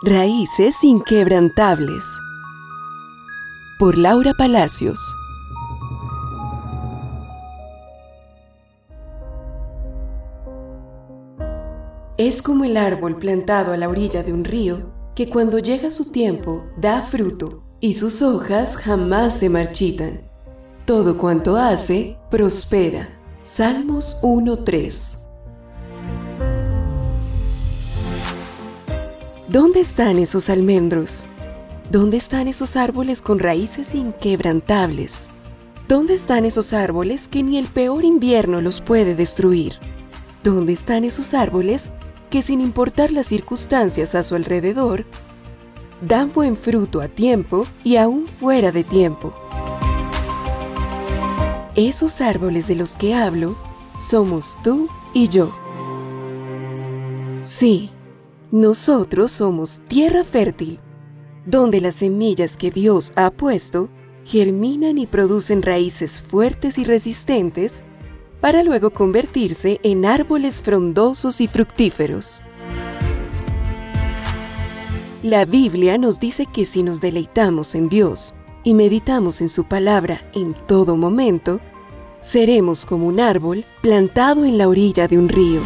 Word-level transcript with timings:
Raíces 0.00 0.84
inquebrantables. 0.84 2.20
Por 3.80 3.98
Laura 3.98 4.32
Palacios. 4.32 5.00
Es 12.16 12.42
como 12.42 12.64
el 12.64 12.76
árbol 12.76 13.16
plantado 13.16 13.72
a 13.72 13.76
la 13.76 13.88
orilla 13.88 14.22
de 14.22 14.32
un 14.32 14.44
río 14.44 14.92
que 15.16 15.28
cuando 15.28 15.58
llega 15.58 15.90
su 15.90 16.12
tiempo 16.12 16.64
da 16.76 17.02
fruto 17.02 17.64
y 17.80 17.94
sus 17.94 18.22
hojas 18.22 18.76
jamás 18.76 19.36
se 19.36 19.48
marchitan. 19.48 20.30
Todo 20.84 21.18
cuanto 21.18 21.56
hace 21.56 22.16
prospera. 22.30 23.08
Salmos 23.42 24.20
1.3 24.22 25.27
¿Dónde 29.48 29.80
están 29.80 30.18
esos 30.18 30.50
almendros? 30.50 31.24
¿Dónde 31.90 32.18
están 32.18 32.48
esos 32.48 32.76
árboles 32.76 33.22
con 33.22 33.38
raíces 33.38 33.94
inquebrantables? 33.94 35.30
¿Dónde 35.88 36.12
están 36.12 36.44
esos 36.44 36.74
árboles 36.74 37.28
que 37.28 37.42
ni 37.42 37.56
el 37.56 37.66
peor 37.66 38.04
invierno 38.04 38.60
los 38.60 38.82
puede 38.82 39.14
destruir? 39.14 39.78
¿Dónde 40.44 40.74
están 40.74 41.02
esos 41.04 41.32
árboles 41.32 41.90
que 42.28 42.42
sin 42.42 42.60
importar 42.60 43.10
las 43.10 43.26
circunstancias 43.28 44.14
a 44.14 44.22
su 44.22 44.34
alrededor, 44.34 45.06
dan 46.02 46.30
buen 46.30 46.54
fruto 46.54 47.00
a 47.00 47.08
tiempo 47.08 47.66
y 47.82 47.96
aún 47.96 48.26
fuera 48.26 48.70
de 48.70 48.84
tiempo? 48.84 49.32
Esos 51.74 52.20
árboles 52.20 52.68
de 52.68 52.74
los 52.74 52.98
que 52.98 53.14
hablo 53.14 53.56
somos 53.98 54.58
tú 54.62 54.90
y 55.14 55.28
yo. 55.28 55.50
Sí, 57.44 57.92
nosotros 58.50 59.30
somos 59.30 59.80
tierra 59.88 60.24
fértil, 60.24 60.80
donde 61.44 61.80
las 61.80 61.96
semillas 61.96 62.56
que 62.56 62.70
Dios 62.70 63.12
ha 63.14 63.30
puesto 63.30 63.90
germinan 64.24 64.98
y 64.98 65.06
producen 65.06 65.62
raíces 65.62 66.20
fuertes 66.20 66.78
y 66.78 66.84
resistentes 66.84 67.82
para 68.40 68.62
luego 68.62 68.90
convertirse 68.90 69.80
en 69.82 70.06
árboles 70.06 70.60
frondosos 70.60 71.40
y 71.40 71.48
fructíferos. 71.48 72.42
La 75.22 75.44
Biblia 75.44 75.98
nos 75.98 76.20
dice 76.20 76.46
que 76.46 76.64
si 76.64 76.82
nos 76.82 77.00
deleitamos 77.00 77.74
en 77.74 77.88
Dios 77.88 78.34
y 78.64 78.74
meditamos 78.74 79.40
en 79.40 79.48
su 79.48 79.64
palabra 79.64 80.30
en 80.34 80.54
todo 80.54 80.96
momento, 80.96 81.60
seremos 82.20 82.86
como 82.86 83.06
un 83.06 83.18
árbol 83.18 83.64
plantado 83.82 84.44
en 84.44 84.58
la 84.58 84.68
orilla 84.68 85.08
de 85.08 85.18
un 85.18 85.28
río. 85.28 85.60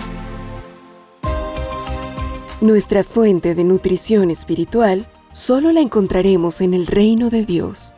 Nuestra 2.62 3.02
fuente 3.02 3.56
de 3.56 3.64
nutrición 3.64 4.30
espiritual 4.30 5.08
solo 5.32 5.72
la 5.72 5.80
encontraremos 5.80 6.60
en 6.60 6.74
el 6.74 6.86
reino 6.86 7.28
de 7.28 7.44
Dios. 7.44 7.96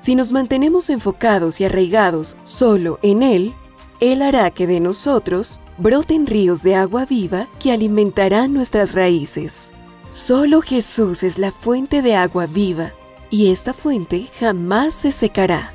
Si 0.00 0.14
nos 0.14 0.32
mantenemos 0.32 0.88
enfocados 0.88 1.60
y 1.60 1.64
arraigados 1.64 2.38
solo 2.42 2.98
en 3.02 3.22
Él, 3.22 3.52
Él 4.00 4.22
hará 4.22 4.50
que 4.50 4.66
de 4.66 4.80
nosotros 4.80 5.60
broten 5.76 6.26
ríos 6.26 6.62
de 6.62 6.74
agua 6.74 7.04
viva 7.04 7.50
que 7.60 7.70
alimentarán 7.70 8.54
nuestras 8.54 8.94
raíces. 8.94 9.72
Solo 10.08 10.62
Jesús 10.62 11.22
es 11.22 11.36
la 11.36 11.52
fuente 11.52 12.00
de 12.00 12.16
agua 12.16 12.46
viva 12.46 12.94
y 13.28 13.50
esta 13.52 13.74
fuente 13.74 14.28
jamás 14.40 14.94
se 14.94 15.12
secará. 15.12 15.74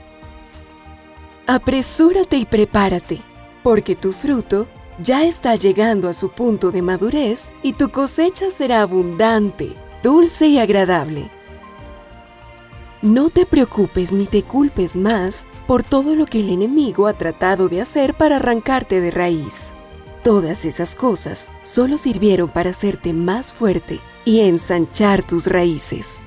Apresúrate 1.45 2.37
y 2.37 2.45
prepárate, 2.45 3.21
porque 3.61 3.95
tu 3.95 4.11
fruto 4.11 4.67
ya 5.01 5.25
está 5.25 5.55
llegando 5.55 6.09
a 6.09 6.13
su 6.13 6.29
punto 6.29 6.71
de 6.71 6.81
madurez 6.81 7.51
y 7.61 7.73
tu 7.73 7.89
cosecha 7.89 8.49
será 8.49 8.81
abundante, 8.81 9.75
dulce 10.01 10.47
y 10.47 10.59
agradable. 10.59 11.29
No 13.01 13.29
te 13.29 13.45
preocupes 13.45 14.11
ni 14.11 14.25
te 14.25 14.41
culpes 14.41 14.95
más 14.95 15.45
por 15.67 15.83
todo 15.83 16.15
lo 16.15 16.25
que 16.25 16.39
el 16.39 16.49
enemigo 16.49 17.07
ha 17.07 17.13
tratado 17.13 17.69
de 17.69 17.81
hacer 17.81 18.15
para 18.15 18.37
arrancarte 18.37 19.01
de 19.01 19.11
raíz. 19.11 19.71
Todas 20.23 20.65
esas 20.65 20.95
cosas 20.95 21.51
solo 21.61 21.97
sirvieron 21.97 22.49
para 22.49 22.71
hacerte 22.71 23.13
más 23.13 23.53
fuerte 23.53 23.99
y 24.25 24.41
ensanchar 24.41 25.21
tus 25.21 25.45
raíces. 25.45 26.25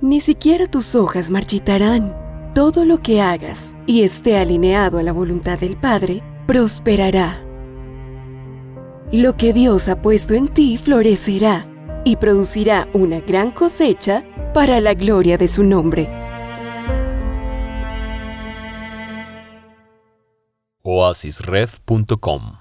Ni 0.00 0.20
siquiera 0.20 0.66
tus 0.66 0.94
hojas 0.94 1.30
marchitarán. 1.30 2.14
Todo 2.54 2.84
lo 2.84 3.00
que 3.00 3.20
hagas 3.20 3.74
y 3.86 4.02
esté 4.02 4.36
alineado 4.36 4.98
a 4.98 5.02
la 5.02 5.12
voluntad 5.12 5.58
del 5.58 5.76
Padre 5.76 6.22
prosperará. 6.46 7.40
Lo 9.12 9.36
que 9.36 9.52
Dios 9.52 9.88
ha 9.88 10.02
puesto 10.02 10.34
en 10.34 10.48
ti 10.48 10.78
florecerá 10.78 11.68
y 12.04 12.16
producirá 12.16 12.88
una 12.92 13.20
gran 13.20 13.50
cosecha 13.50 14.24
para 14.52 14.80
la 14.80 14.94
gloria 14.94 15.38
de 15.38 15.48
su 15.48 15.62
nombre. 15.64 16.08
oasisred.com 20.82 22.58